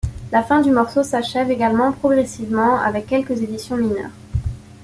La 0.31 0.41
fin 0.41 0.61
du 0.61 0.71
morceau 0.71 1.03
s'achève 1.03 1.51
également 1.51 1.91
progressivement 1.91 2.79
avec 2.79 3.05
quelques 3.05 3.39
éditions 3.43 3.77
mineures. 3.77 4.09